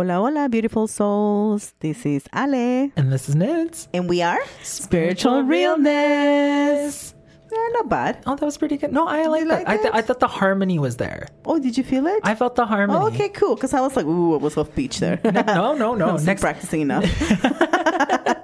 [0.00, 1.74] Hola, hola, beautiful souls.
[1.80, 2.90] This is Ale.
[2.96, 3.86] And this is Nitz.
[3.92, 7.14] And we are Spiritual Realness.
[7.52, 8.22] Yeah, not bad.
[8.26, 8.92] Oh, that was pretty good.
[8.94, 9.66] No, I like that.
[9.66, 11.28] like I, th- I thought the harmony was there.
[11.44, 12.20] Oh, did you feel it?
[12.24, 12.98] I felt the harmony.
[12.98, 13.56] oh, okay, cool.
[13.56, 15.20] Because I was like, ooh, it was off beach there.
[15.22, 16.06] No, no, no.
[16.12, 17.04] wasn't Next, practicing enough.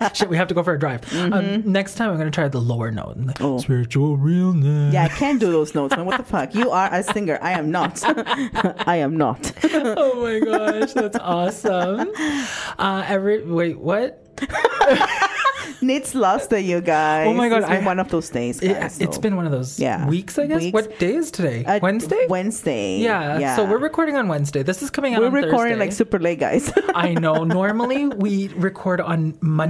[0.15, 1.03] shit, we have to go for a drive.
[1.15, 3.19] Um, next time, I'm gonna try the lower note.
[3.19, 3.45] Mm-hmm.
[3.45, 3.59] Oh.
[3.59, 4.93] Spiritual realness.
[4.93, 6.07] yeah, I can't do those notes, man.
[6.07, 6.55] What the fuck?
[6.55, 7.39] You are a singer.
[7.43, 8.01] I am not.
[8.87, 9.53] I am not.
[9.65, 12.11] oh my gosh, that's awesome.
[12.79, 14.23] Uh, every wait, what?
[15.83, 17.27] Nitz lost it, you guys.
[17.29, 18.99] Oh my God, It's been I- one of those days, It, guys.
[18.99, 20.07] has been one of those Yeah.
[20.09, 20.61] weeks, I guess.
[20.63, 20.73] Weeks.
[20.75, 21.65] What day is today?
[21.65, 22.27] Uh, Wednesday.
[22.29, 22.99] Wednesday.
[22.99, 23.39] yeah.
[23.39, 23.57] yeah.
[23.57, 24.63] So we're recording on Wednesday.
[24.63, 25.21] This is coming out.
[25.21, 25.77] we're recording Thursday.
[25.77, 26.73] like super late, guys.
[26.95, 27.45] I know.
[27.61, 29.69] Normally we record on Mondays,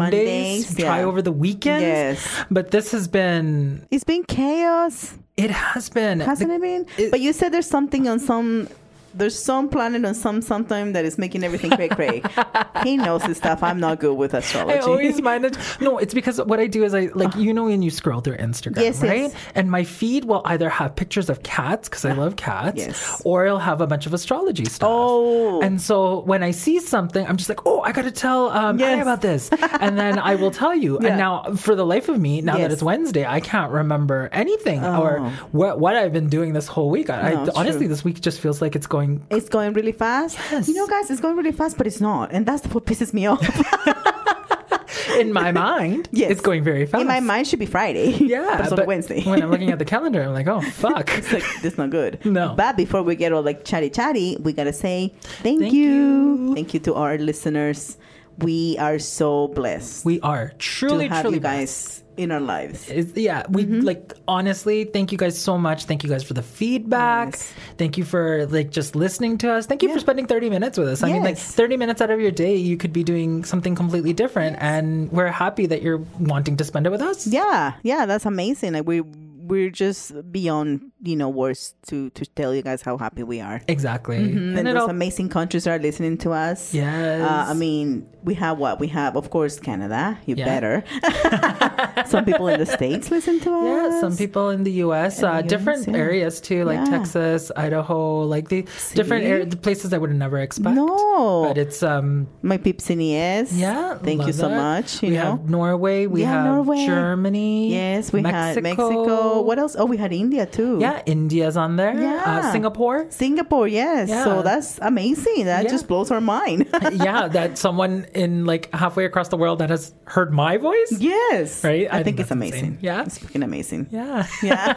[0.69, 1.05] Mondays, try yeah.
[1.05, 1.83] over the weekends.
[1.83, 2.45] Yes.
[2.51, 3.87] But this has been.
[3.91, 5.15] it's been chaos.
[5.37, 6.21] It has been.
[6.21, 6.87] Hasn't the- it been?
[6.97, 8.69] it- but you said there's something on some.
[9.17, 12.23] There's some planet on some sometime that is making everything cray cray.
[12.85, 13.63] he knows his stuff.
[13.63, 14.79] I'm not good with astrology.
[14.79, 15.57] I always manage.
[15.81, 18.37] No, it's because what I do is I like you know when you scroll through
[18.37, 19.21] Instagram, Yes, right?
[19.23, 19.35] yes.
[19.55, 23.23] And my feed will either have pictures of cats because I love cats, Yes.
[23.25, 24.89] or it'll have a bunch of astrology stuff.
[24.93, 25.61] Oh.
[25.63, 28.79] and so when I see something, I'm just like, oh, I got to tell um,
[28.79, 29.03] Yes.
[29.03, 29.49] About this,
[29.81, 30.99] and then I will tell you.
[31.01, 31.09] Yeah.
[31.09, 34.85] And now, for the life of me, now that it's Wednesday, I can't remember anything
[34.85, 35.29] or Oh.
[35.53, 37.09] what what I've been doing this whole week.
[37.11, 37.89] I, No, I honestly, true.
[37.89, 40.39] this week just feels like it's going it's going really fast.
[40.51, 40.69] Yes.
[40.69, 43.27] You know, guys, it's going really fast, but it's not, and that's what pisses me
[43.27, 43.43] off.
[45.19, 46.09] in my mind.
[46.17, 46.31] Yes.
[46.31, 47.03] it's going very fast.
[47.03, 48.11] In my mind, should be Friday.
[48.27, 49.23] Yeah, but it's on but Wednesday.
[49.23, 51.11] when I'm looking at the calendar, I'm like, oh fuck.
[51.13, 52.25] it's like that's not good.
[52.25, 52.55] No.
[52.57, 55.13] But before we get all like chatty chatty, we gotta say
[55.43, 55.91] thank, Thank you.
[55.91, 56.55] you.
[56.55, 57.99] thank you to our listeners.
[58.39, 62.89] We are so blessed We are to truly, have truly you guys in our lives.
[62.89, 63.81] It's, yeah, we Mm-hmm.
[63.81, 64.85] like honestly.
[64.85, 65.85] Thank you guys so much.
[65.85, 67.33] Thank you guys for the feedback.
[67.35, 67.53] Yes.
[67.79, 69.67] Thank you for like just listening to us.
[69.67, 69.95] Thank you Yeah.
[69.97, 71.03] for spending thirty minutes with us.
[71.03, 74.13] I mean, like thirty minutes out of your day, you could be doing something completely
[74.13, 77.27] different, and we're happy that you're wanting to spend it with us.
[77.27, 78.73] Yeah, yeah, that's amazing.
[78.75, 79.03] Like we
[79.47, 83.61] we're just beyond you know words to to tell you guys how happy we are.
[83.69, 84.17] exactly.
[84.19, 86.75] And, And those it'll, amazing countries are listening to us.
[86.75, 89.17] yes, Uh, I mean, we have what we have.
[89.17, 90.19] Of course, Canada.
[90.27, 90.45] You Yeah.
[90.53, 90.75] better.
[92.07, 93.65] some people in the states listen to us.
[93.67, 95.97] Yeah, some people in the U.S., In uh, the US, different yeah.
[95.97, 96.99] areas too, like Yeah.
[96.99, 98.63] Texas, Idaho, like the
[98.95, 99.33] different See?
[99.33, 100.75] ar- the places I would never expect.
[100.77, 101.45] No.
[101.49, 103.53] but it's um My peeps in ES.
[103.53, 103.99] yeah.
[103.99, 104.57] Thank you so that.
[104.57, 105.03] much.
[105.03, 105.23] You we know.
[105.37, 106.87] have Norway, we Yeah, have Norway.
[106.87, 107.73] Germany.
[107.73, 109.36] yes, we had Mexico.
[109.43, 109.77] What else?
[109.79, 110.79] Oh, we had India too.
[110.81, 111.95] Yeah, India's on there.
[112.01, 112.23] Yeah.
[112.25, 113.07] uh, Singapore.
[113.11, 114.09] Singapore, yes.
[114.09, 114.25] Yeah.
[114.25, 115.47] So that's amazing.
[115.47, 115.71] That Yeah.
[115.71, 116.69] just blows our mind.
[116.93, 120.93] yeah, that someone in like halfway across the world that has heard my voice.
[120.99, 121.63] yes.
[121.65, 121.87] Right?
[121.91, 122.65] I, I think, think it's amazing.
[122.65, 122.79] insane.
[122.81, 123.03] Yeah.
[123.03, 123.89] It's freaking amazing.
[123.91, 124.27] Yeah.
[124.43, 124.75] Yeah.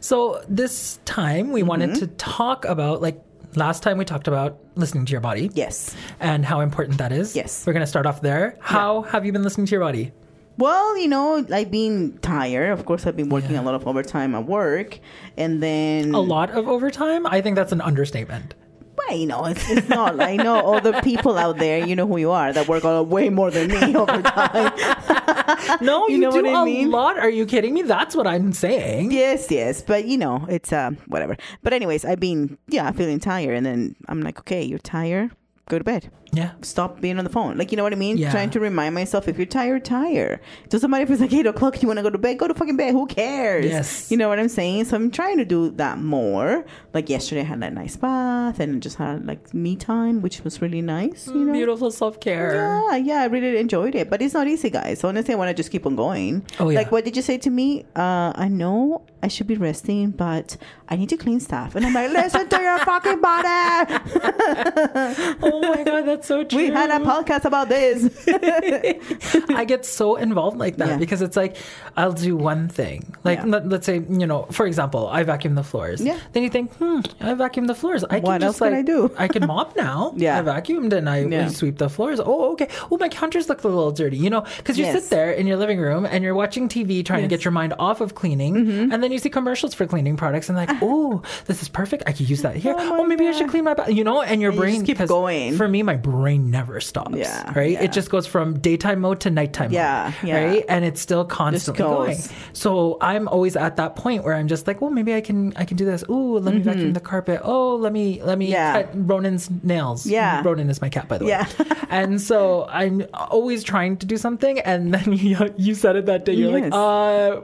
[0.00, 2.00] So this time we wanted Mm-hmm.
[2.00, 3.20] to talk about like
[3.56, 5.50] last time we talked about listening to your body.
[5.54, 5.94] yes.
[6.20, 7.34] and how important that is.
[7.34, 7.64] Yes.
[7.66, 8.56] We're going to start off there.
[8.60, 10.12] How have you been listening to your body?
[10.60, 12.70] Well, you know, I've been tired.
[12.78, 13.62] Of course, I've been working Yeah.
[13.62, 14.98] a lot of overtime at work,
[15.36, 17.26] and then A lot of overtime?
[17.26, 18.54] I think that's an understatement.
[18.98, 20.20] Well, you know, it's, it's not.
[20.20, 21.78] I know all the people out there.
[21.86, 24.72] You know who you are that work on way more than me overtime.
[25.80, 26.90] No, You you, know do what I a mean?
[26.90, 27.18] lot.
[27.18, 27.82] Are you kidding me?
[27.82, 29.10] That's what I'm saying.
[29.12, 31.36] yes, yes, but you know, it's uh whatever.
[31.62, 35.30] But anyways, I've been yeah feeling tired, and then I'm like, okay, you're tired,
[35.68, 36.10] go to bed.
[36.32, 36.52] Yeah.
[36.62, 37.58] Stop being on the phone.
[37.58, 38.16] Like you know what I mean?
[38.16, 38.30] Yeah.
[38.30, 40.40] Trying to remind myself if you're tired, tired.
[40.64, 42.46] It doesn't matter if it's like eight o'clock, you want to go to bed, go
[42.46, 42.92] to fucking bed.
[42.92, 43.66] Who cares?
[43.66, 44.10] Yes.
[44.10, 44.84] You know what I'm saying?
[44.84, 46.64] So I'm trying to do that more.
[46.94, 50.62] Like yesterday, I had that nice bath and just had like me time, which was
[50.62, 51.26] really nice.
[51.26, 51.52] You know.
[51.52, 52.54] Beautiful self care.
[52.54, 55.02] Yeah, yeah, I really enjoyed it, but it's not easy, guys.
[55.02, 56.44] Honestly, I want to just keep on going.
[56.58, 56.78] Oh, yeah.
[56.78, 57.84] Like, what did you say to me?
[57.96, 60.56] Uh, I know I should be resting, but
[60.88, 63.40] I need to clean stuff, and I'm like, listen to your fucking body.
[65.42, 66.58] Oh my God, that's so true.
[66.58, 68.08] we had a podcast about this.
[69.50, 70.96] I get so involved like that Yeah.
[70.96, 71.56] because it's like
[71.96, 73.14] I'll do one thing.
[73.24, 73.46] Like Yeah.
[73.46, 76.00] let, us say, you know, for example, I vacuum the floors.
[76.00, 76.18] Yeah.
[76.32, 78.04] Then you think, hmm, I vacuum the floors.
[78.04, 79.14] I can just else can like I do?
[79.18, 80.12] I can mop now.
[80.20, 80.38] Yeah.
[80.38, 81.48] I vacuumed and I Yeah.
[81.48, 82.20] sweep the floors.
[82.20, 82.68] Oh, okay.
[82.90, 84.16] Oh, my counters look a little dirty.
[84.16, 85.02] You know, because you Yes.
[85.02, 87.26] sit there in your living room and you're watching TV trying to Yes.
[87.26, 87.28] Mm-hmm.
[87.28, 88.56] get your mind off of cleaning,
[88.92, 92.02] and then you see commercials for cleaning products and like, oh, this is perfect.
[92.06, 92.74] I could use that here.
[92.78, 93.74] Oh Oh, maybe I should clean my.
[93.88, 95.56] You know, and your And you brain just keep going.
[95.56, 97.14] For me, my brain never stops.
[97.16, 97.72] Yeah, Right.
[97.72, 97.82] yeah.
[97.82, 100.28] It just goes from daytime mode to nighttime Yeah, mode.
[100.28, 100.44] yeah.
[100.44, 100.64] Right.
[100.68, 102.18] And it's still constantly going.
[102.52, 105.64] So I'm always at that point where I'm just like, well, maybe I can I
[105.64, 106.02] can do this.
[106.08, 107.40] Ooh, let me vacuum the carpet.
[107.44, 108.52] Oh, let me let me Mm-hmm.
[108.52, 108.82] Yeah.
[108.82, 110.06] cut Ronan's nails.
[110.06, 110.42] Yeah.
[110.44, 111.30] Ronan is my cat, by the way.
[111.30, 111.46] Yeah.
[111.90, 116.24] and so I'm always trying to do something, and then you you said it that
[116.24, 116.32] day.
[116.34, 116.72] You're Yes.
[116.72, 117.40] like, uh.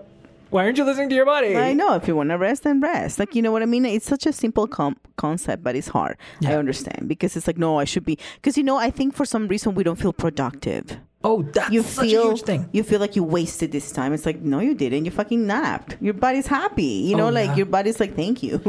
[0.51, 1.57] Why aren't you listening to your body?
[1.57, 3.19] I know if you want to rest, then rest.
[3.19, 3.85] Like you know what I mean.
[3.85, 6.17] It's such a simple com- concept, but it's hard.
[6.45, 9.25] I understand because it's like no, I should be because you know I think for
[9.25, 10.99] some reason we don't feel productive.
[11.25, 12.69] Oh, that's You such feel a huge thing.
[12.73, 14.13] you feel like you wasted this time.
[14.13, 15.07] It's like no, you didn't.
[15.07, 15.97] You fucking napped.
[16.01, 16.85] Your body's happy.
[16.85, 17.57] You know, Oh, like yeah.
[17.57, 18.61] your body's like thank you.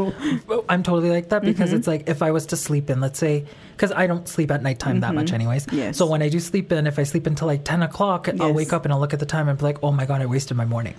[0.49, 1.77] Oh, I'm totally like that because Mm-hmm.
[1.79, 3.45] it's like if I was to sleep in, let's say,
[3.75, 5.67] because I don't sleep at nighttime that much, anyways.
[5.67, 5.77] Mm-hmm.
[5.77, 5.97] Yes.
[5.97, 8.73] So when I do sleep in, if I sleep until like 10 o'clock, I'll wake
[8.73, 10.57] up and I'll look at the time and be like, oh my God, I wasted
[10.57, 10.95] my morning.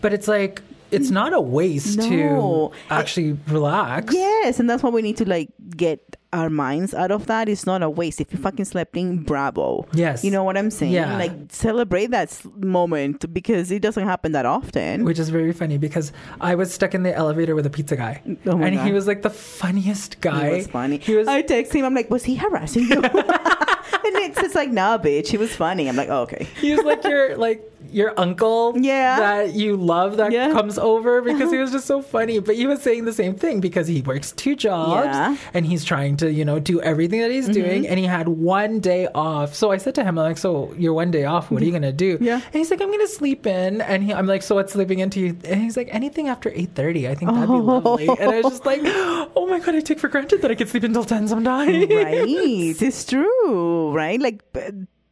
[0.00, 0.60] but it's like,
[0.90, 2.72] it's not a waste No.
[2.72, 4.12] to actually relax.
[4.12, 7.48] Yes, and that's why we need to like get our minds out of that.
[7.48, 8.20] It's not a waste.
[8.20, 9.86] If you fucking slept in, bravo.
[9.92, 10.24] Yes.
[10.24, 10.92] You know what I'm saying?
[10.92, 11.16] Yeah.
[11.16, 15.04] Like celebrate that moment because it doesn't happen that often.
[15.04, 18.22] Which is very funny because I was stuck in the elevator with a pizza guy.
[18.46, 20.50] Oh my and he was like the funniest guy.
[20.50, 20.98] He was funny.
[20.98, 21.84] He was I text him.
[21.84, 23.02] I'm like, was he harassing you?
[23.02, 25.28] and it's just like, nah, bitch.
[25.28, 25.88] He was funny.
[25.88, 26.46] I'm like, oh, okay.
[26.60, 29.18] he was like your like your uncle Yeah.
[29.18, 30.50] that you love that Yeah.
[30.52, 33.60] comes over because he was just so funny but he was saying the same thing
[33.60, 35.34] because he works two jobs Yeah.
[35.34, 35.56] Mm-hmm.
[35.56, 38.80] and he's trying to you know do everything that he's doing and he had one
[38.80, 41.62] day off so i said to him i'm like so you're one day off what
[41.62, 42.34] are you gonna do Yeah.
[42.44, 45.20] and he's like i'm gonna sleep in and he, i'm like so what's sleeping into
[45.20, 48.52] you and he's like anything after 8.30 i think that'd be lovely and i was
[48.52, 51.28] just like oh my god i take for granted that i could sleep until 10
[51.28, 52.76] sometimes right.
[52.82, 53.92] It's true.
[53.92, 54.20] Right.
[54.20, 54.42] Like,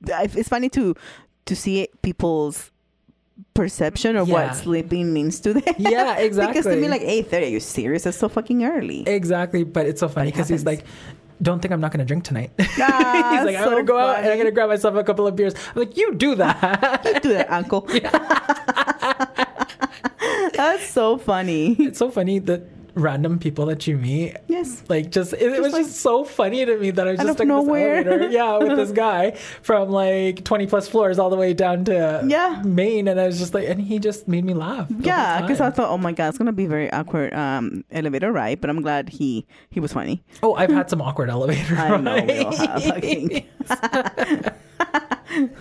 [0.02, 0.94] it's funny to
[1.48, 2.70] to see people's
[3.54, 4.34] perception of Yeah.
[4.48, 5.74] what sleeping means to them.
[5.78, 6.52] Yeah, exactly.
[6.60, 7.46] because to me, like eight thirty.
[7.46, 8.04] Are you serious?
[8.04, 9.02] That's so fucking early.
[9.08, 10.84] Exactly, but it's so funny because he's like,
[11.42, 12.50] "Don't think I'm not going to drink tonight."
[12.80, 15.04] Ah, he's like, "I'm so to go out and I'm going to grab myself a
[15.04, 17.82] couple of beers." I'm like, "You do that." You do that, uncle.
[20.54, 21.72] That's so funny.
[21.78, 22.62] it's so funny that
[22.98, 24.36] random people that you meet.
[24.48, 24.82] Yes.
[24.88, 27.28] Like just it, it was like- just so funny to me that I was just
[27.30, 27.96] of stuck in this nowhere.
[27.96, 32.22] elevator, yeah, with this guy from like twenty plus floors all the way down to
[32.26, 32.62] Yeah.
[32.64, 34.88] main, and I was just like, and he just made me laugh.
[35.00, 38.60] Yeah, because I thought, oh my god, it's gonna be very awkward um, elevator ride.
[38.60, 40.22] But I'm glad he he was funny.
[40.42, 41.76] oh, I've had some awkward elevator.
[41.76, 42.94] I know we all have.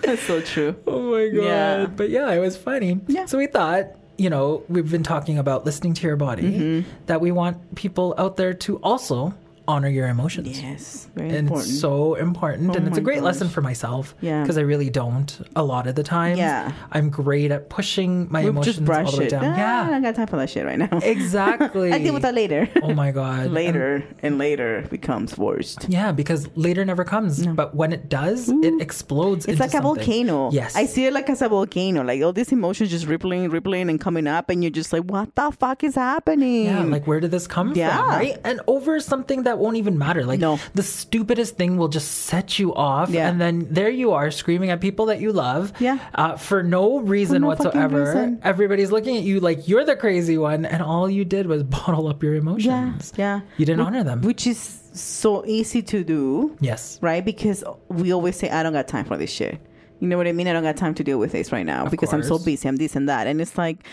[0.02, 0.74] That's so true.
[0.86, 1.44] Oh my god.
[1.44, 1.86] Yeah.
[1.86, 3.00] But yeah, it was funny.
[3.06, 3.26] Yeah.
[3.26, 3.86] So we thought,
[4.18, 6.90] you know, we've been talking about listening to your body, Mm-hmm.
[7.06, 9.32] that we want people out there to also
[9.68, 10.60] honor your emotions.
[10.60, 11.68] Yes, very And important.
[11.70, 12.70] it's so important.
[12.70, 13.24] Oh and it's a great gosh.
[13.24, 14.14] lesson for myself.
[14.20, 14.42] Yeah.
[14.42, 16.36] Because I really don't a lot of the time.
[16.38, 16.72] Yeah.
[16.90, 19.30] I'm great at pushing my we emotions just brush all the way it.
[19.30, 19.44] down.
[19.44, 19.90] Ah, I Yeah.
[19.90, 20.88] don't got time for that shit right now.
[21.02, 21.92] Exactly.
[21.96, 22.68] I deal with that later.
[22.82, 23.50] Oh my God.
[23.50, 25.86] Later and later becomes worst.
[25.88, 27.46] yeah, because later never comes.
[27.46, 29.44] But when it does, it explodes.
[29.46, 30.50] It's like a volcano.
[30.50, 30.74] Yes.
[30.76, 32.02] I see it like as a volcano.
[32.02, 35.34] Like all these emotions just rippling, rippling, and coming up, and you're just like, what
[35.34, 36.64] the fuck is happening?
[36.64, 37.96] Yeah, like where did this come Yeah.
[37.98, 38.38] from, right?
[38.44, 40.24] And over something that won't even matter.
[40.24, 40.58] Like No.
[40.74, 43.28] the stupidest thing will just set you off, Yeah.
[43.28, 45.98] and then there you are screaming at people that you love, Yeah.
[46.14, 48.00] uh, for no reason no whatsoever.
[48.04, 48.38] reason.
[48.42, 52.08] Everybody's looking at you like you're the crazy one, and all you did was bottle
[52.08, 53.12] up your emotions.
[53.16, 53.40] yeah.
[53.40, 53.40] yeah.
[53.56, 54.20] You didn't Which- honor them.
[54.22, 54.58] which is
[54.92, 56.98] so easy to do, Yes.
[57.02, 57.24] right?
[57.24, 59.58] Because we always say, I don't got time for this shit.
[60.00, 60.46] You know what I mean?
[60.48, 62.68] I don't got time to deal with this right now Of because I'm so busy.
[62.68, 63.84] I'm this and that, and it's like.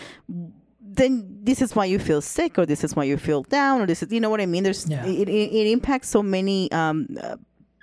[0.96, 3.86] Then this is why you feel sick, or this is why you feel down, or
[3.86, 4.64] this is, you know what I mean?
[4.64, 5.06] There's, Yeah.
[5.06, 7.36] it, it, it impacts so many um, uh,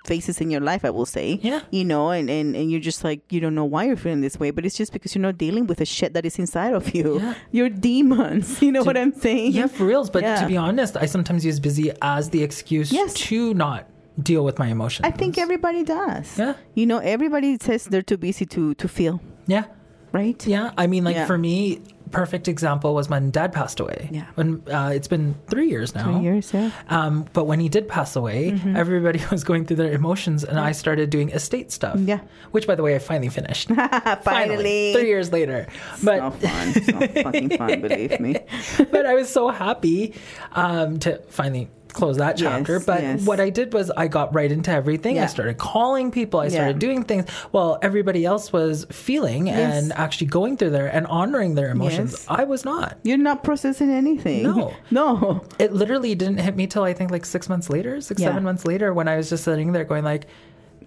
[0.05, 1.39] phases in your life, I will say.
[1.41, 1.61] Yeah.
[1.71, 4.37] You know, and, and, and you're just like, you don't know why you're feeling this
[4.39, 6.93] way, but it's just because you're not dealing with the shit that is inside of
[6.95, 7.19] you.
[7.19, 7.33] Yeah.
[7.51, 8.61] Your demons.
[8.65, 9.53] You know what I'm saying?
[9.53, 10.09] Yeah, for reals.
[10.09, 10.41] But Yeah.
[10.41, 13.13] to be honest, I sometimes use busy as the excuse Yes.
[13.29, 13.87] to not
[14.21, 15.05] deal with my emotions.
[15.07, 16.37] I think everybody does.
[16.37, 16.53] Yeah.
[16.75, 19.65] You know, everybody says they're too busy to, to feel, Yeah.
[20.11, 20.45] right?
[20.45, 21.25] Yeah, I mean, like Yeah.
[21.27, 21.81] for me,
[22.13, 24.07] perfect example was when Dad passed away.
[24.11, 24.25] Yeah.
[24.35, 26.13] when uh, it's been three years now.
[26.13, 26.71] Three years, yeah.
[26.89, 28.75] Um, but when he did pass away, Mm-hmm.
[28.77, 31.97] everybody was going through their emotions, and I started doing estate stuff.
[31.99, 32.19] Yeah.
[32.51, 33.67] which, by the way, I finally finished.
[34.23, 34.93] Finally.
[34.93, 35.67] three years later.
[35.93, 36.73] It's not But fun.
[36.75, 38.37] It's not fucking fun, believe me.
[38.91, 40.13] but I was so happy
[40.53, 42.73] um, to finally close that chapter.
[42.73, 43.25] Yes, but yes.
[43.25, 45.19] what I did was I got right into everything.
[45.19, 46.39] I started calling people.
[46.39, 46.79] I started Yeah.
[46.79, 49.83] doing things while everybody else was feeling Yes.
[49.83, 52.25] and actually going through there and honoring their emotions.
[52.27, 52.97] I was not.
[53.03, 54.43] You're not processing anything.
[54.43, 54.73] No.
[54.91, 55.43] No.
[55.59, 58.29] It literally didn't hit me till I think like six months later, six, Yeah.
[58.29, 60.27] seven months later, when I was just sitting there going like,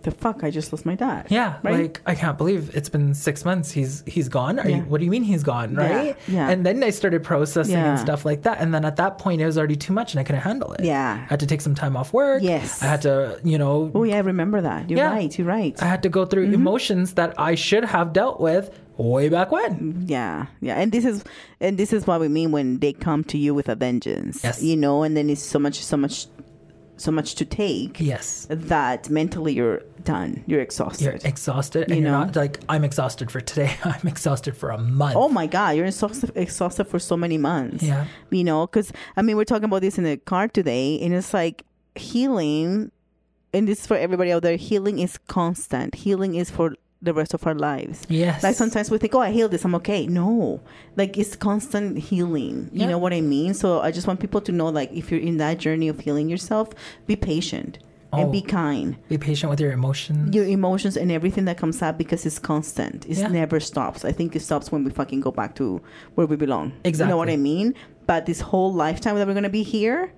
[0.06, 1.26] The fuck, I just lost my dad.
[1.30, 1.74] yeah, Right?
[1.82, 3.72] like I can't believe it's been six months.
[3.72, 4.58] He's he's gone.
[4.60, 4.76] Are Yeah.
[4.76, 5.74] you, what do you mean he's gone?
[5.74, 6.16] Right?
[6.28, 6.48] yeah.
[6.48, 8.60] And then I started processing and stuff like that.
[8.60, 10.84] And then at that point, it was already too much, and I couldn't handle it.
[10.84, 11.18] Yeah.
[11.24, 12.40] I had to take some time off work.
[12.42, 12.82] Yes.
[12.82, 14.88] I had to, you know, Oh, yeah, I remember that.
[14.88, 15.10] You're Yeah.
[15.10, 15.36] right.
[15.36, 15.74] You're right.
[15.82, 16.54] I had to go through Mm-hmm.
[16.54, 20.04] emotions that I should have dealt with way back when.
[20.06, 21.24] Yeah, yeah, and this is
[21.60, 24.40] and this is what we mean when they come to you with a vengeance.
[24.44, 24.62] Yes.
[24.62, 26.28] you know, and then it's so much, so much
[26.98, 28.46] so much to take Yes.
[28.50, 30.42] that mentally you're done.
[30.46, 31.04] You're exhausted.
[31.04, 32.20] You're exhausted, and You know?
[32.24, 33.76] not like I'm exhausted for today.
[33.84, 35.14] I'm exhausted for a month.
[35.16, 37.82] Oh my God, you're exhausted, exhausted for so many months.
[37.82, 38.06] Yeah.
[38.30, 41.34] You know, because I mean, we're talking about this in the car today, and it's
[41.34, 42.90] like healing,
[43.52, 45.94] and this is for everybody out there healing is constant.
[45.94, 48.02] Healing is for the rest of our lives.
[48.08, 48.42] Yes.
[48.42, 50.06] Like sometimes we think, oh, I healed this, I'm okay.
[50.06, 50.60] No,
[50.96, 52.70] like it's constant healing.
[52.72, 52.86] You Yeah.
[52.88, 53.54] know what I mean?
[53.54, 56.28] So I just want people to know, like, if you're in that journey of healing
[56.28, 56.70] yourself,
[57.06, 57.78] be patient
[58.12, 58.32] and Oh.
[58.32, 58.96] be kind.
[59.08, 60.34] Be patient with your emotions.
[60.34, 63.04] Your emotions and everything that comes up because it's constant.
[63.06, 63.28] It Yeah.
[63.28, 64.04] never stops.
[64.04, 65.82] I think it stops when we fucking go back to
[66.14, 66.72] where we belong.
[66.84, 67.08] Exactly.
[67.08, 67.74] You know what I mean?
[68.06, 70.12] But this whole lifetime that we're gonna be here,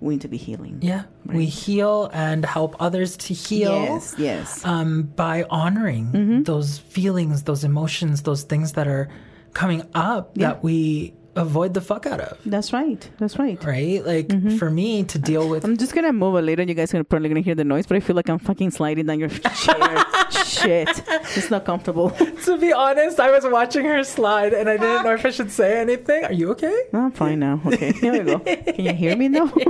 [0.00, 0.78] we need to be healing.
[0.82, 1.04] yeah.
[1.24, 3.72] We heal and help others to heal.
[3.72, 4.64] Yes, yes.
[4.64, 6.42] um, by honoring Mm-hmm.
[6.44, 9.08] those feelings, those emotions, those things that are
[9.54, 10.48] coming up Yeah.
[10.48, 12.38] that we avoid the fuck out of.
[12.46, 13.08] That's right.
[13.18, 13.62] That's right.
[13.64, 14.04] Right?
[14.04, 14.56] Like Mm-hmm.
[14.56, 16.62] for me to deal with I'm just gonna move a little.
[16.62, 18.70] and You guys are probably gonna hear the noise, but I feel like I'm fucking
[18.72, 19.28] sliding down your
[19.64, 20.04] chair.
[20.44, 20.88] Shit,
[21.36, 22.10] it's not comfortable.
[22.44, 25.50] to be honest, I was watching her slide and I didn't know if I should
[25.50, 26.24] say anything.
[26.24, 26.76] Are you okay?
[26.92, 27.60] I'm fine now.
[27.66, 28.38] Okay, here we go.
[28.40, 29.52] Can you hear me now?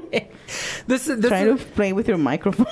[0.87, 2.67] This is this Try is, to play with your microphone.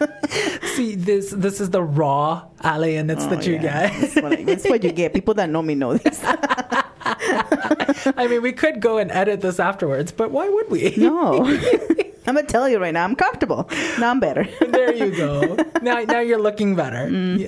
[0.74, 3.88] see this this is the raw alienness that you Oh, yeah.
[3.90, 4.00] get.
[4.00, 5.12] That's what, that's what you get.
[5.12, 6.20] People that know me know this.
[6.24, 10.94] I mean, we could go and edit this afterwards, but why would we?
[10.96, 11.44] No,
[12.26, 13.04] I'm gonna tell you right now.
[13.04, 13.68] I'm comfortable.
[13.98, 14.46] Now I'm better.
[14.68, 15.56] there you go.
[15.82, 17.08] Now, now you're looking better.
[17.08, 17.46] Mm.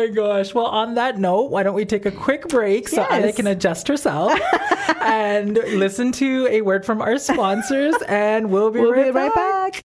[0.00, 0.54] My gosh.
[0.54, 3.36] Well, on that note, why don't we take a quick break so Ida Yes.
[3.36, 4.32] can adjust herself
[5.00, 9.34] and listen to a word from our sponsors, and we'll be, We'll right, be right
[9.34, 9.72] back.
[9.74, 9.82] back.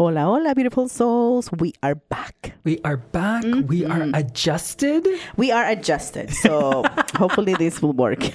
[0.00, 1.52] Hola, hola, beautiful souls.
[1.58, 2.54] We are back.
[2.64, 3.44] We are back.
[3.66, 5.06] We are adjusted.
[5.36, 6.30] We are adjusted.
[6.30, 8.20] So hopefully this will work.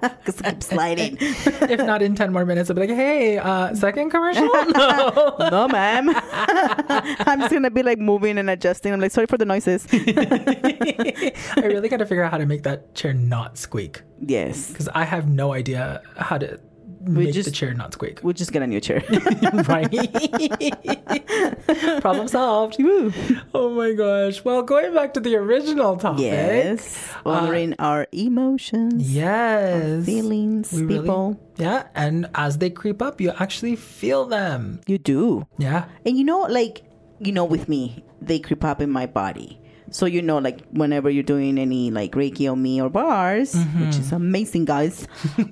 [0.00, 1.16] Because I keep sliding.
[1.20, 4.46] if not in 10 more minutes, I'll be like, hey, uh, second commercial?
[4.46, 5.36] No.
[5.50, 6.10] No, ma'am.
[6.14, 8.92] I'm just gonna be like moving and adjusting.
[8.92, 9.86] I'm like, sorry for the noises.
[9.92, 14.88] I really got to figure out how to make that chair not squeak yes, because
[14.88, 16.60] I have no idea how to
[17.00, 18.20] make just, the chair not squeak.
[18.22, 19.02] we'll just get a new chair.
[19.68, 19.90] right?
[22.00, 22.76] Problem solved.
[22.82, 23.12] Woo.
[23.54, 24.44] Oh my gosh.
[24.44, 26.20] Well, going back to the original topic.
[26.22, 30.04] yes, honoring uh, our emotions, Yes.
[30.04, 31.40] feelings, We really- people.
[31.56, 31.84] yeah.
[31.94, 34.80] And as they creep up, you actually feel them.
[34.86, 35.84] You do, Yeah.
[36.04, 36.82] and you know, like
[37.20, 39.60] you know, with me, they creep up in my body.
[39.90, 43.96] So you know, like whenever you're doing any like Reiki on me or bars, which
[43.96, 45.06] is amazing, guys,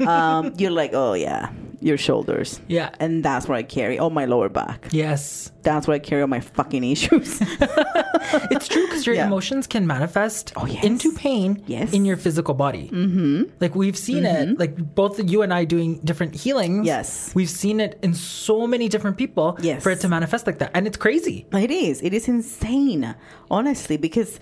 [0.07, 2.91] um, you're like, oh yeah, your shoulders, Yeah.
[3.01, 4.89] and that's where I carry all my lower back.
[4.93, 5.53] Yes.
[5.63, 7.41] That's where I carry all my fucking issues.
[8.51, 9.27] It's true because your Yeah.
[9.27, 10.83] emotions can manifest Oh, yes.
[10.85, 11.93] into pain Yes.
[11.93, 12.91] in your physical body.
[12.93, 13.43] Mm-hmm.
[13.61, 16.87] Like we've seen it, like both you and I doing different healings.
[16.87, 17.31] Yes.
[17.35, 19.83] We've seen it in so many different people Yes.
[19.83, 20.71] for it to manifest like that.
[20.75, 21.47] And it's crazy.
[21.53, 22.01] It is.
[22.03, 23.15] It is insane,
[23.51, 24.41] honestly, because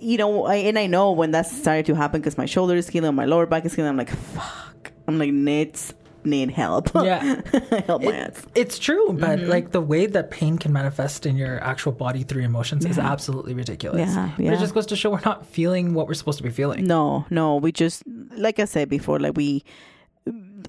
[0.00, 2.88] you know, I, and I know when that started to happen because my shoulder is
[2.88, 3.88] healing, my lower back is healing.
[3.90, 4.92] I'm like, fuck.
[5.08, 5.94] I'm like, needs
[6.24, 6.90] need help.
[7.04, 7.40] Yeah.
[7.86, 8.46] help my ass.
[8.54, 9.50] It's true, but Mm-hmm.
[9.50, 13.54] like the way that pain can manifest in your actual body through emotions is absolutely
[13.54, 14.10] ridiculous.
[14.14, 14.52] Yeah, But yeah.
[14.52, 16.86] it just goes to show we're not feeling what we're supposed to be feeling.
[16.86, 18.02] No, no, we just
[18.36, 19.64] like I said before, like we.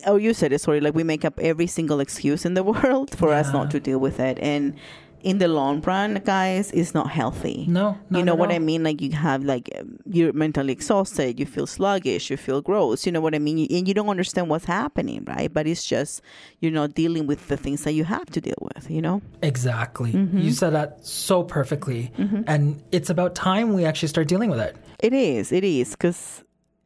[0.05, 0.59] Oh, you said it.
[0.59, 0.81] Sorry.
[0.81, 3.99] Like we make up every single excuse in the world for us not to deal
[3.99, 4.75] with it, and
[5.25, 7.65] in the long run, guys, it's not healthy.
[7.67, 8.55] No, you know at what all.
[8.55, 8.83] I mean?
[8.83, 13.05] Like you have like um, you're mentally exhausted, you feel sluggish, you feel gross.
[13.05, 13.67] You know what I mean?
[13.69, 15.51] And you don't understand what's happening, right?
[15.51, 16.21] But it's just
[16.61, 18.89] you're not dealing with the things that you have to deal with.
[18.89, 19.21] You know?
[19.41, 20.13] Exactly.
[20.13, 20.39] Mm-hmm.
[20.39, 22.11] You said that so perfectly.
[22.47, 24.75] And it's about time we actually start dealing with it.
[24.99, 25.51] It is.
[25.51, 26.43] It is because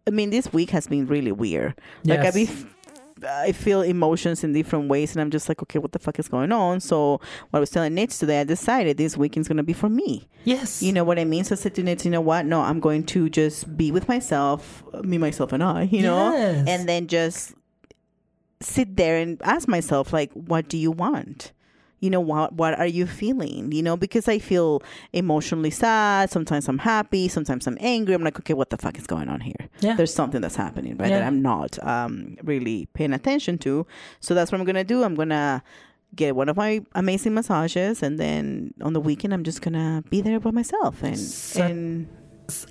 [0.08, 1.76] I mean, this week has been really weird.
[2.06, 2.34] Like I Yes.
[2.34, 2.50] be.
[3.28, 6.28] I feel emotions in different ways, and I'm just like, okay, what the fuck is
[6.28, 6.80] going on?
[6.80, 10.28] So, what I was telling Nitz today, I decided this weekend's gonna be for me.
[10.46, 10.82] Yes.
[10.82, 11.44] You know what I mean?
[11.44, 12.46] So I said to Nitz, you know what?
[12.46, 15.84] No, I'm going to just be with myself, me, myself, and I.
[15.84, 16.66] You know, Yes.
[16.68, 17.54] and then just
[18.62, 21.52] sit there and ask myself, like, what do you want?
[22.00, 22.54] You know what?
[22.54, 23.72] What are you feeling?
[23.72, 24.82] You know, because I feel
[25.14, 26.30] emotionally sad.
[26.30, 27.28] Sometimes I'm happy.
[27.28, 28.14] Sometimes I'm angry.
[28.16, 29.68] I'm like, okay, what the fuck is going on here?
[29.82, 29.96] Yeah.
[29.96, 31.10] There's something that's happening, right?
[31.10, 31.20] Yeah.
[31.20, 33.86] That I'm not um, really paying attention to.
[34.20, 35.04] So that's what I'm gonna do.
[35.04, 35.62] I'm gonna
[36.16, 40.22] get one of my amazing massages, and then on the weekend, I'm just gonna be
[40.22, 42.08] there by myself and So- and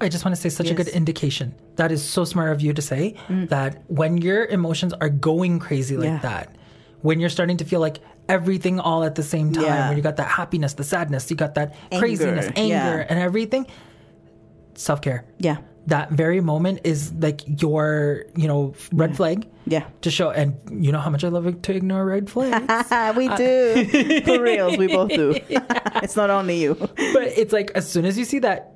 [0.01, 1.55] I just want to say such a good indication.
[1.77, 5.97] That is so smart of you to say that when your emotions are going crazy
[5.97, 6.13] like Mm.
[6.15, 6.31] Yeah.
[6.31, 6.57] that,
[7.03, 9.89] when you're starting to feel like everything all at the same time, Yeah.
[9.89, 13.07] when you got that happiness, the sadness, you got that craziness, Anger, anger, yeah.
[13.09, 13.67] and everything,
[14.75, 15.25] self care.
[15.39, 19.85] yeah, That very moment is like your, you know, red flag yeah.
[20.03, 20.31] to show.
[20.31, 22.91] And you know how much I love to ignore red flags.
[23.17, 24.77] we uh, do for reals.
[24.77, 25.39] We both do.
[26.05, 26.75] it's not only you.
[26.75, 28.75] but it's like as soon as you see that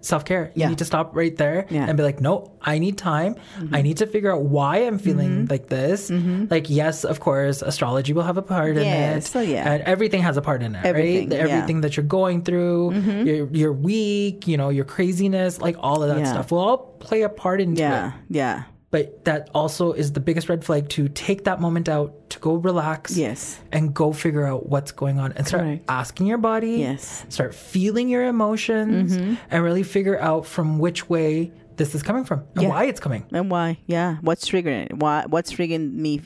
[0.00, 0.68] self care, you Yeah.
[0.68, 1.86] need to stop right there Yeah.
[1.86, 3.36] and be like, no, I need time.
[3.36, 3.82] I mm-hmm.
[3.82, 5.50] need to figure out why I'm feeling mm-hmm.
[5.50, 6.10] like this.
[6.10, 6.46] Mm-hmm.
[6.50, 9.24] Like, yes, of course, astrology will have a part in it.
[9.24, 9.70] so yeah.
[9.70, 11.36] And everything has a part in it, Everything, right?
[11.38, 11.44] yeah.
[11.44, 11.52] Mm-hmm.
[11.54, 12.92] Everything that you're going through,
[13.24, 16.32] your, your week, you know, your craziness, like all of that Yeah.
[16.32, 18.14] stuff will all play a part into Yeah, it.
[18.30, 18.62] yeah.
[18.90, 23.16] But that also is the biggest red flag to take that moment out go relax
[23.16, 23.60] Yes.
[23.72, 25.84] and go figure out what's going on and start Correct.
[25.88, 27.24] asking your body Yes.
[27.28, 29.34] start feeling your emotions Mm-hmm.
[29.50, 32.68] and really figure out from which way this is coming from and Yeah.
[32.68, 33.78] why it's coming And why?
[33.86, 34.16] Yeah.
[34.20, 34.96] What's triggering it?
[34.98, 35.24] Why?
[35.28, 36.20] What's triggering me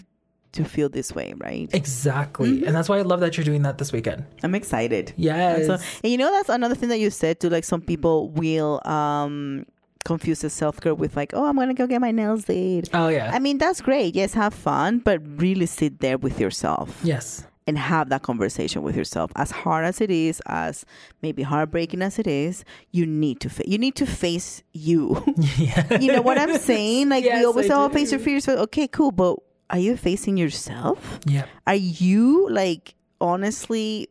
[0.53, 1.35] to feel this way?
[1.37, 1.69] Right.
[1.75, 2.67] exactly Mm-hmm.
[2.67, 5.13] and that's why i love that you're doing that this weekend I'm excited.
[5.17, 7.49] yes So, and you know, that's another thing that you said too.
[7.51, 9.67] Like some people will um
[10.05, 12.91] confuse the self care with like, oh, I'm gonna go get my nails did.
[12.93, 14.15] oh yeah I mean, that's great.
[14.15, 18.97] Yes, have fun, but really sit there with yourself yes and have that conversation with
[18.97, 19.31] yourself.
[19.37, 20.85] As hard as it is, as
[21.23, 25.23] maybe heartbreaking as it is, you need to fa- you need to face you.
[25.57, 27.09] yeah you know what I'm saying?
[27.09, 28.49] Like Yes, we always oh, face your fears.
[28.49, 29.39] Okay, cool, but
[29.71, 31.21] are you facing yourself?
[31.25, 34.09] yeah Are you like honestly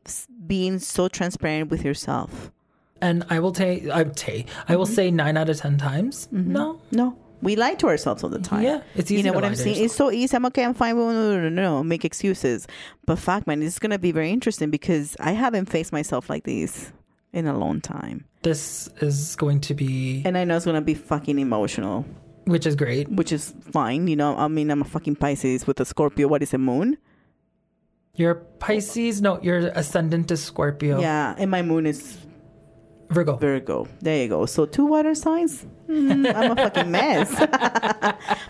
[0.47, 2.51] being so transparent with yourself?
[3.07, 4.95] And i will take i say i will Mm-hmm.
[4.95, 7.07] say nine out of ten times no No.
[7.47, 8.63] We lie to ourselves all the time.
[8.63, 9.83] Yeah, it's easy You know to what I'm to saying?
[9.83, 10.33] It's so easy.
[10.37, 10.63] I'm okay.
[10.63, 10.95] I'm fine.
[10.95, 11.83] No, no, no, no.
[11.83, 12.67] Make excuses.
[13.05, 16.45] But fuck, man, this is gonna be very interesting because I haven't faced myself like
[16.45, 16.93] this
[17.33, 20.93] in a long time, this is going to be and I know it's gonna be
[20.93, 22.05] fucking emotional,
[22.53, 24.07] which is great which is fine.
[24.07, 26.29] You know, I mean, I'm a fucking Pisces with a Scorpio.
[26.29, 26.95] What is a moon?
[28.15, 32.15] your pisces no your ascendant is scorpio Yeah, and my moon is
[33.09, 33.87] virgo Virgo.
[34.01, 34.45] There you go.
[34.45, 35.65] So two water signs.
[35.87, 37.29] Mm, I'm a fucking mess.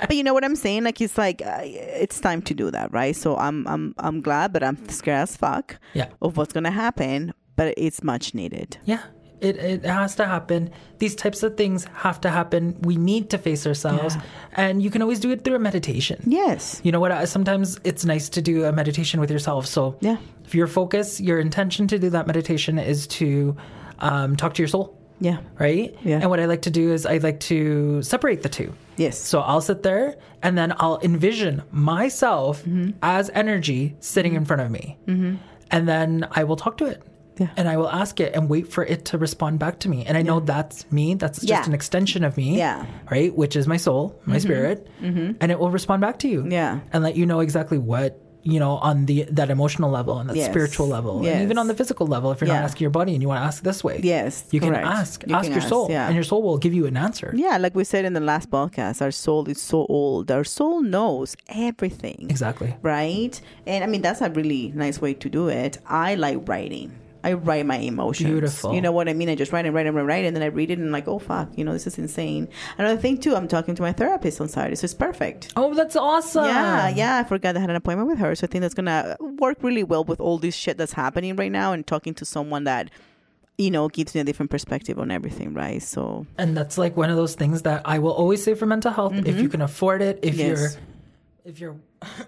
[0.02, 0.84] but you know what I'm saying?
[0.84, 3.16] Like it's like uh, it's time to do that, right?
[3.16, 7.34] So I'm I'm I'm glad, but I'm scared as fuck yeah of what's gonna happen.
[7.56, 8.78] But it's much needed.
[8.86, 9.04] Yeah,
[9.40, 10.72] it, it has to happen.
[10.98, 12.76] These types of things have to happen.
[12.82, 14.16] We need to face ourselves.
[14.16, 14.22] Yeah.
[14.54, 16.24] And you can always do it through a meditation.
[16.26, 16.82] Yes.
[16.84, 17.12] You know what?
[17.12, 19.68] I- Sometimes it's nice to do a meditation with yourself.
[19.68, 20.18] So Yeah.
[20.46, 23.56] if your focus, your intention to do that meditation is to
[24.04, 25.38] um, talk to your soul, Yeah.
[25.60, 25.96] right?
[26.04, 26.20] Yeah.
[26.22, 28.74] And what I like to do is I like to separate the two.
[28.98, 29.18] Yes.
[29.18, 32.92] So I'll sit there and then I'll envision myself Mm-hmm.
[33.02, 34.98] as energy sitting in front of me.
[35.72, 37.02] And then I will talk to it.
[37.40, 37.50] Yeah.
[37.58, 40.06] And I will ask it and wait for it to respond back to me.
[40.06, 41.16] And I know that's me.
[41.16, 41.66] That's just Yeah.
[41.66, 42.58] an extension of me.
[42.60, 42.86] Yeah.
[43.10, 43.36] Right?
[43.36, 44.88] Which is my soul, my spirit.
[45.02, 46.46] And it will respond back to you.
[46.48, 46.82] Yeah.
[46.92, 50.36] And let you know exactly what, you know, on the that emotional level and that
[50.36, 50.50] Yes.
[50.50, 51.22] spiritual level.
[51.24, 51.36] Yes.
[51.36, 52.56] And even on the physical level, if you're Yeah.
[52.60, 54.02] not asking your body and you want to ask this way.
[54.04, 54.84] Yes, You correct.
[54.84, 55.24] can ask.
[55.28, 55.88] You ask can your ask, soul.
[55.90, 56.08] yeah.
[56.08, 57.32] And your soul will give you an answer.
[57.36, 60.30] Yeah, like we said in the last podcast, our soul is so old.
[60.30, 62.28] Our soul knows everything.
[62.30, 62.76] Exactly.
[62.82, 63.40] right?
[63.66, 65.78] And I mean, that's a really nice way to do it.
[65.88, 66.92] I like writing.
[67.24, 68.30] I write my emotions.
[68.30, 68.74] Beautiful.
[68.74, 69.30] You know what I mean?
[69.30, 70.92] I just write and write and write, write, and then I read it and I'm
[70.92, 72.50] like, oh fuck, you know, this is insane.
[72.78, 75.54] Another thing too, I'm talking to my therapist on Saturday, so it's perfect.
[75.56, 76.46] Oh, that's awesome.
[76.46, 77.18] Yeah, yeah.
[77.18, 79.84] I forgot I had an appointment with her, so I think that's gonna work really
[79.84, 82.90] well with all this shit that's happening right now, and talking to someone that,
[83.58, 85.82] you know, gives me a different perspective on everything, right?
[85.82, 88.92] So And that's like one of those things that I will always say for mental
[88.92, 89.14] health.
[89.26, 90.40] If you can afford it, if Mm-hmm.
[90.50, 90.60] Yes.
[90.60, 90.70] you're,
[91.46, 91.76] if you're,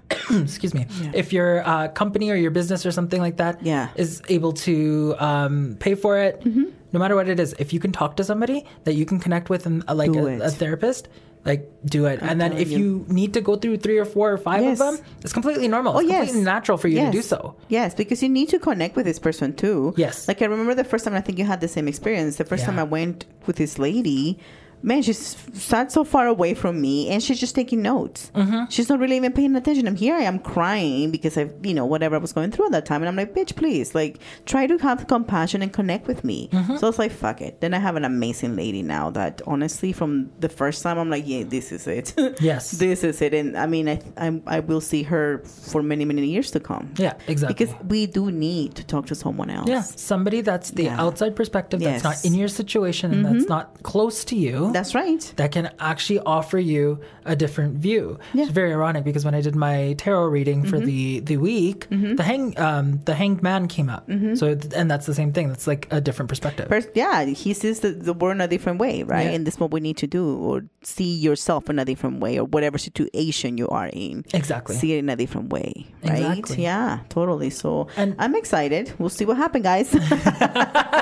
[0.31, 3.59] excuse me, if your uh, company or your business or something like that
[3.95, 4.35] is Yeah.
[4.35, 6.63] able to um, pay for it, Mm-hmm.
[6.93, 9.49] no matter what it is, if you can talk to somebody that you can connect
[9.49, 11.07] with and uh, like a, a therapist.
[11.45, 13.05] Like do it, and then if you.
[13.07, 14.81] need to go through three or four or five Yes.
[14.81, 15.93] of them, it's completely normal.
[15.93, 17.11] Oh it's yes, completely natural for you yes.
[17.13, 17.55] to do so.
[17.69, 19.93] Yes, because you need to connect with this person too.
[19.95, 20.27] Yes.
[20.27, 22.37] Like I remember the first time I think you had the same experience.
[22.37, 24.39] The first time I went with this lady,
[24.85, 28.31] man, she's sat so far away from me and she's just taking notes.
[28.35, 28.65] Mm-hmm.
[28.69, 29.87] She's not really even paying attention.
[29.87, 32.71] I'm here, I am crying because I've, you know, whatever I was going through at
[32.73, 33.01] that time.
[33.01, 36.49] And I'm like, bitch, please, like, try to have compassion and connect with me.
[36.51, 36.77] Mm-hmm.
[36.77, 37.61] So it's like, fuck it.
[37.61, 41.23] Then I have an amazing lady now that honestly, from the first time, I'm like,
[41.25, 42.13] yeah, this is it.
[42.39, 42.71] Yes.
[42.71, 43.33] this is it.
[43.33, 46.93] And I mean, I, I, I will see her for many, many years to come.
[46.97, 47.53] Yeah, exactly.
[47.65, 49.67] Because we do need to talk to someone else.
[49.67, 51.01] yeah, somebody that's the Yeah.
[51.01, 52.17] outside perspective, that's Yes.
[52.19, 52.27] Mm-hmm.
[52.27, 54.74] not in your situation and that's not close to you.
[54.75, 55.23] That's right.
[55.39, 58.19] that can actually offer you a different view.
[58.33, 58.43] Yeah.
[58.43, 60.85] It's very ironic because when I did my tarot reading for Mm-hmm.
[60.91, 61.79] the the week,
[62.19, 64.03] the hang um the hanged man came up.
[64.07, 64.35] Mm-hmm.
[64.39, 64.43] So
[64.79, 65.45] and that's the same thing.
[65.51, 66.67] That's like a different perspective.
[66.73, 69.25] Pers- yeah, he sees the, the world in a different way, right?
[69.27, 69.35] Yeah.
[69.35, 72.37] And this is what we need to do, or see yourself in a different way,
[72.39, 74.25] or whatever situation you are in.
[74.33, 74.75] Exactly.
[74.75, 75.71] See it in a different way,
[76.03, 76.19] right?
[76.19, 76.63] Exactly.
[76.63, 77.49] Yeah, totally.
[77.49, 78.93] So And- I'm excited.
[78.99, 79.89] We'll see what happens, guys.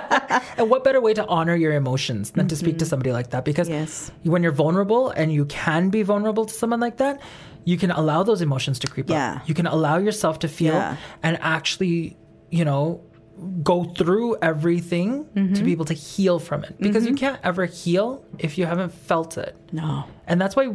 [0.57, 3.43] And what better way to honor your emotions than to speak to somebody like that?
[3.45, 3.80] Because Mm-hmm.
[3.80, 4.12] Yes.
[4.23, 7.19] when you're vulnerable and you can be vulnerable to someone like that,
[7.65, 9.36] you can allow those emotions to creep Yeah.
[9.36, 9.47] up.
[9.49, 10.97] You can allow yourself to feel Yeah.
[11.23, 12.17] and actually,
[12.49, 13.02] you know,
[13.63, 15.54] go through everything Mm-hmm.
[15.56, 16.76] to be able to heal from it.
[16.80, 19.56] Because you can't ever heal if you haven't felt it.
[19.71, 20.04] no.
[20.28, 20.65] And that's why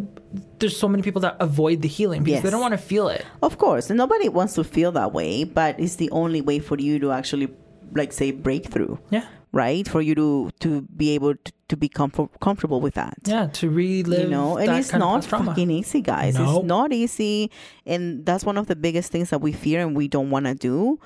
[0.58, 3.24] there's so many people that avoid the healing because they don't want to feel it.
[3.42, 6.76] Of course, and nobody wants to feel that way, but it's the only way for
[6.78, 7.48] you to actually,
[7.94, 8.96] like, say, breakthrough.
[9.10, 9.24] Yeah.
[9.52, 9.88] right?
[9.88, 13.14] For you to to be able to, to be comfort- comfortable with that.
[13.24, 13.46] Yeah.
[13.48, 14.20] To relive.
[14.20, 16.56] you know and it's not fucking easy guys Nope.
[16.60, 17.50] it's not easy
[17.86, 20.54] and that's one of the biggest things that we fear and we don't want to
[20.54, 20.98] do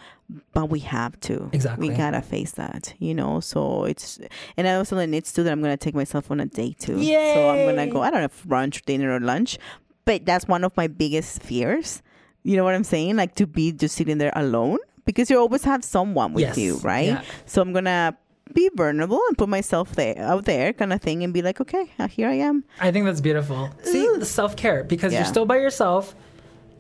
[0.55, 1.88] but we have to Exactly.
[1.90, 4.18] we gotta face that you know so it's
[4.57, 7.35] and i also admit too that i'm gonna take myself on a date too Yeah,
[7.35, 9.59] so i'm gonna go i don't know if brunch dinner or lunch
[10.05, 12.03] but that's one of my biggest fears
[12.44, 15.64] you know what i'm saying like to be just sitting there alone because you always
[15.64, 16.59] have someone with Yes.
[16.59, 17.22] you right Yeah.
[17.46, 18.16] so i'm gonna
[18.52, 21.90] be vulnerable and put myself there out there kind of thing and be like okay
[21.98, 23.70] uh, here i am I think that's beautiful.
[23.82, 25.20] See, the self care because Yeah.
[25.20, 26.14] you're still by yourself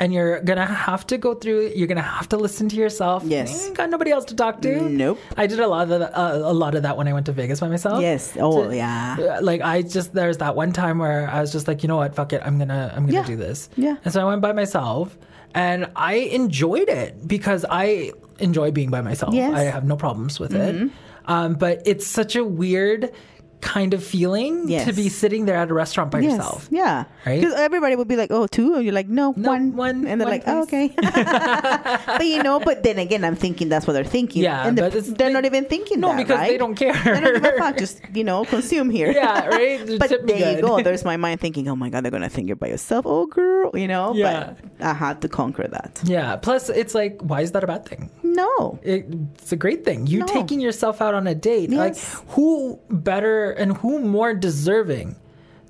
[0.00, 1.76] and you're gonna have to go through it.
[1.76, 3.22] You're gonna have to listen to yourself.
[3.24, 3.68] Yes.
[3.68, 4.88] You got nobody else to talk to.
[4.88, 5.18] Nope.
[5.36, 7.32] I did a lot of that, uh, a lot of that when I went to
[7.32, 8.00] Vegas by myself.
[8.02, 8.32] Yes.
[8.40, 9.16] Oh, So- yeah.
[9.20, 11.98] Uh, Like I just there's that one time where I was just like, you know
[11.98, 13.26] what, fuck it, I'm gonna I'm gonna Yeah.
[13.26, 13.68] do this.
[13.76, 13.96] Yeah.
[14.04, 15.16] And so I went by myself,
[15.54, 19.34] and I enjoyed it because I enjoy being by myself.
[19.34, 19.50] Yes.
[19.50, 19.56] Mm-hmm.
[19.58, 20.90] I have no problems with it.
[21.26, 23.12] Um, but it's such a weird
[23.60, 24.86] kind of feeling Yes.
[24.88, 26.32] to be sitting there at a restaurant by Yes.
[26.34, 26.66] yourself.
[26.72, 27.04] Yeah.
[27.24, 27.38] Right?
[27.38, 28.74] Because everybody would be like, oh, two?
[28.74, 29.76] And you're like, no, No, one.
[29.76, 30.90] one- And they're one, like, oh, okay.
[30.98, 34.42] but you know, but then again, I'm thinking that's what they're thinking.
[34.42, 36.92] Yeah, And they're, they're they- not even thinking No, that, because they don't care.
[36.92, 37.76] They don't give a fuck.
[37.84, 39.12] Just, you know, consume here.
[39.12, 39.78] Yeah, right?
[39.98, 40.82] But there you go.
[40.82, 43.06] There's my mind thinking, oh my God, they're going to think you're by yourself.
[43.06, 43.70] Oh, girl.
[43.78, 44.12] You know?
[44.14, 44.54] Yeah.
[44.78, 46.00] But I had to conquer that.
[46.02, 46.34] Yeah.
[46.34, 48.10] Plus, it's like, why is that a bad thing?
[48.34, 48.78] No.
[48.82, 50.06] It, it's a great thing.
[50.06, 50.26] You No.
[50.26, 51.70] taking yourself out on a date.
[51.70, 51.78] Yes.
[51.78, 55.16] Like, who better and who more deserving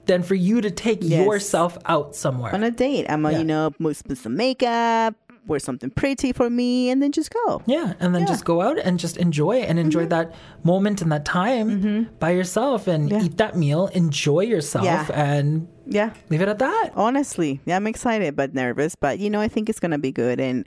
[0.07, 1.25] than for you to take Yes.
[1.27, 2.55] yourself out somewhere?
[2.55, 3.39] On a date, I'm, a, Yeah.
[3.39, 5.15] you know, put some makeup,
[5.47, 7.63] wear something pretty for me, and then just go.
[7.67, 8.27] yeah, and then Yeah.
[8.27, 8.27] Mm-hmm.
[8.27, 12.87] just go out and just enjoy and enjoy that moment and that time by yourself
[12.87, 13.23] and Yeah.
[13.25, 15.07] eat that meal, enjoy yourself, Yeah.
[15.13, 16.11] and Yeah.
[16.31, 16.91] leave it at that.
[16.95, 20.39] honestly yeah i'm excited but nervous but you know i think it's gonna be good
[20.39, 20.65] and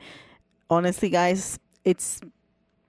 [0.69, 2.19] honestly guys it's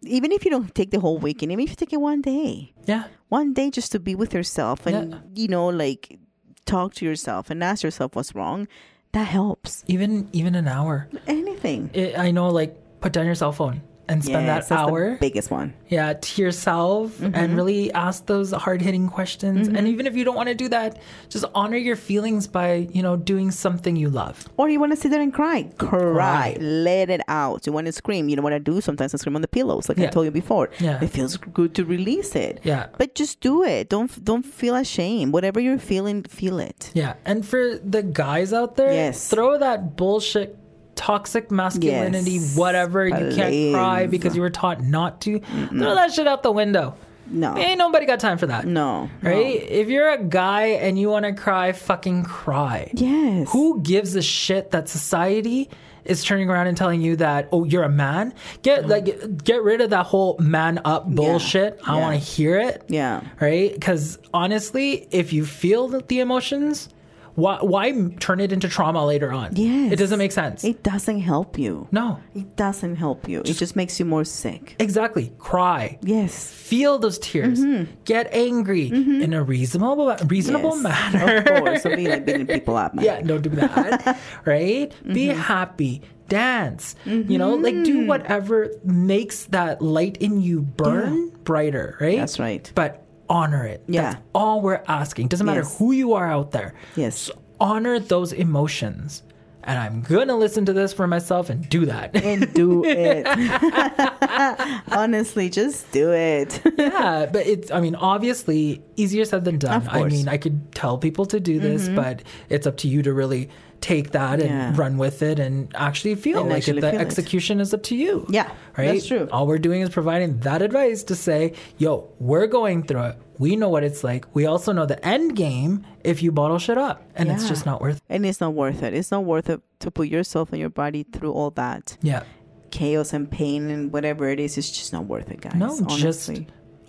[0.02, 2.72] even if you don't take the whole weekend even if you take it one day.
[2.86, 5.18] Yeah, one day just to be with yourself and Yeah.
[5.34, 6.18] you know like
[6.64, 8.66] talk to yourself and ask yourself what's wrong.
[9.12, 9.84] That helps.
[9.86, 11.08] Even even an hour.
[11.26, 11.90] anything.
[11.94, 14.92] It, I know, like put down your cell phone and spend Yes, that that's the
[14.92, 15.16] hour.
[15.20, 17.34] biggest one yeah to yourself Mm-hmm.
[17.34, 20.98] and really ask those hard-hitting questions and even if you don't want to do that
[21.28, 24.96] just honor your feelings by you know doing something you love or you want to
[24.96, 28.52] sit there and cry cry let it out you want to scream you know what
[28.52, 31.02] i do sometimes i scream on the pillows like i told you before Yeah.
[31.02, 33.88] it feels good to release it yeah But just do it.
[33.88, 35.32] Don't don't feel ashamed.
[35.32, 36.90] Whatever you're feeling, feel it.
[36.94, 37.62] yeah and for
[37.94, 39.28] the guys out there Yes.
[39.28, 40.56] throw that bullshit
[40.96, 42.56] toxic masculinity Yes.
[42.56, 46.50] whatever you can't cry because you were taught not to throw that shit out the
[46.52, 46.94] window
[47.30, 47.56] No.
[47.56, 49.08] ain't nobody got time for that No.
[49.22, 53.48] right if you're a guy and you want to cry fucking cry Yes.
[53.52, 55.68] Who gives a shit that society
[56.04, 58.32] is turning around and telling you that oh you're a man?
[58.62, 61.80] Get like get rid of that whole man up bullshit.
[61.84, 62.00] I Yeah.
[62.00, 62.84] want to hear it.
[62.88, 63.22] Yeah.
[63.40, 63.72] Right?
[63.74, 66.88] Because honestly, if you feel the emotions,
[67.36, 69.54] why why turn it into trauma later on?
[69.54, 69.92] Yes.
[69.92, 70.64] it doesn't make sense.
[70.64, 71.86] It doesn't help you.
[71.92, 73.40] no, It doesn't help you.
[73.40, 74.74] it just makes you more sick.
[74.78, 75.32] exactly.
[75.38, 75.98] Cry.
[76.02, 76.50] Yes.
[76.52, 77.62] Feel those tears.
[78.04, 80.86] Get angry in a reasonable reasonable Mm-hmm.
[80.86, 81.12] Yes.
[81.12, 81.36] manner.
[81.36, 81.82] Of course.
[81.84, 83.04] Don't be like beating people up, man.
[83.08, 84.18] Yeah, don't do that.
[84.44, 84.92] right?
[85.04, 85.38] Be Mm-hmm.
[85.40, 86.02] happy.
[86.28, 86.96] Dance.
[87.04, 92.18] You know, like do whatever makes that light in you burn brighter, right?
[92.18, 92.66] That's right.
[92.74, 93.82] But honor it.
[93.86, 94.02] Yeah.
[94.12, 95.28] That's all we're asking.
[95.28, 95.78] Doesn't matter Yes.
[95.78, 96.74] who you are out there.
[96.96, 97.30] Yes.
[97.60, 99.22] Honor those emotions.
[99.64, 102.14] And I'm going to listen to this for myself and do that.
[102.14, 103.26] And do it.
[104.92, 106.60] Honestly, just do it.
[106.78, 109.86] yeah, but it's, I mean, obviously easier said than done.
[109.88, 110.00] I.
[110.02, 110.08] Mm-hmm.
[110.08, 113.48] mean, I could tell people to do this, but it's up to you to really
[113.80, 114.72] take that and Yeah.
[114.76, 117.82] run with it and actually feel And like actually it, the feel execution is up
[117.84, 118.26] to you.
[118.30, 118.92] Yeah, Right?
[118.92, 119.28] that's true.
[119.30, 123.16] All we're doing is providing that advice to say, yo, we're going through it.
[123.38, 124.24] We know what it's like.
[124.34, 127.02] We also know the end game if you bottle shit up.
[127.14, 128.02] And it's just not worth it.
[128.08, 128.94] and it's not worth it.
[128.94, 132.22] It's not worth it to put yourself and your body through all that Yeah.
[132.70, 134.56] chaos and pain and whatever it is.
[134.58, 135.54] It's just not worth it, guys.
[135.54, 136.46] No, just honestly.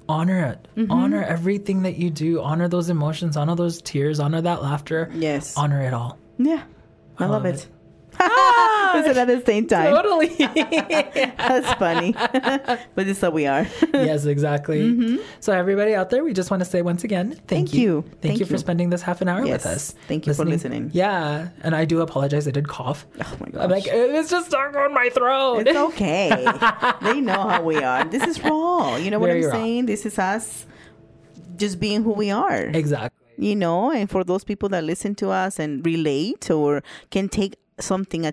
[0.07, 0.67] honor it.
[0.77, 0.91] Mm-hmm.
[0.91, 2.41] Honor everything that you do.
[2.41, 3.35] Honor those emotions.
[3.35, 4.19] Honor those tears.
[4.21, 5.11] Honor that laughter.
[5.13, 5.53] Yes.
[5.57, 6.17] Honor it all.
[6.37, 6.63] Yeah.
[7.19, 7.55] I, love, love it.
[7.55, 7.67] it.
[8.95, 9.93] we said at the same time.
[9.93, 10.27] Totally.
[11.37, 12.13] That's funny.
[12.13, 13.67] but this is how we are.
[13.93, 15.19] yes, exactly.
[15.39, 17.47] So, everybody out there, we just want to say once again, thank, Mm-hmm.
[17.47, 17.81] Thank you.
[17.81, 18.01] you.
[18.01, 19.65] Thank, Thank you for spending this half an hour Yes.
[19.65, 19.91] with us.
[20.07, 20.89] Thank you for listening.
[20.93, 21.49] Yeah.
[21.61, 22.47] And I do apologize.
[22.47, 23.05] I did cough.
[23.21, 23.63] Oh my gosh.
[23.63, 25.67] I'm like, it was just stuck on my throat.
[25.67, 26.29] It's okay.
[27.03, 28.03] they know how we are.
[28.05, 28.95] This is raw.
[28.95, 29.55] You know what Very I'm raw.
[29.57, 29.85] saying?
[29.85, 30.65] This is us
[31.55, 32.61] just being who we are.
[32.63, 33.16] exactly.
[33.37, 37.55] You know, and for those people that listen to us and relate or can take
[37.79, 38.25] something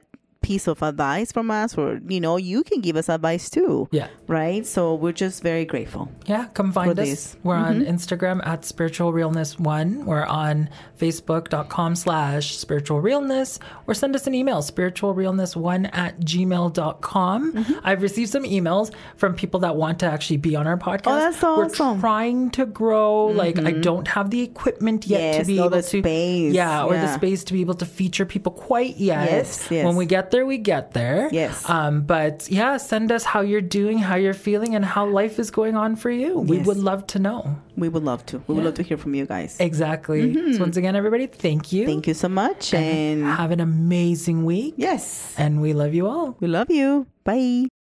[0.44, 3.88] piece of advice from us or you know, you can give us advice too.
[3.90, 4.08] Yeah.
[4.26, 4.66] Right?
[4.66, 6.10] So we're just very grateful.
[6.26, 7.08] Yeah, come find us.
[7.08, 7.36] this.
[7.42, 7.94] We're on mm-hmm.
[7.94, 10.04] Instagram at spiritual realness one.
[10.04, 17.52] We're on facebook.com slash spiritual realness or send us an email, spiritualrealness one at gmail.com.
[17.52, 17.72] Mm-hmm.
[17.82, 21.06] I've received some emails from people that want to actually be on our oh, podcast.
[21.06, 21.96] Oh, that's awesome.
[21.96, 23.26] We're trying to grow.
[23.26, 23.80] Like I mm-hmm.
[23.80, 26.52] don't have the equipment yet to be able the to space.
[26.52, 29.30] Yeah, or the space to be able to feature people quite yet.
[29.30, 29.84] Yes, yes.
[29.86, 31.30] When we get there, we get there.
[31.32, 31.62] Yes.
[31.70, 35.50] Um, but yeah, send us how you're doing, how you're feeling, and how life is
[35.50, 36.30] going on for you.
[36.50, 36.66] We Yes.
[36.66, 37.38] would love to know.
[37.82, 38.42] We would love to.
[38.46, 39.56] We would love to hear from you guys.
[39.58, 40.34] Exactly.
[40.54, 41.82] So once again, everybody, thank you.
[41.82, 41.90] Mm-hmm.
[41.92, 42.74] Thank you so much.
[42.74, 44.74] And Have an amazing week.
[44.76, 46.36] yes, And we love you all.
[46.40, 47.06] we love you.
[47.24, 47.73] Bye.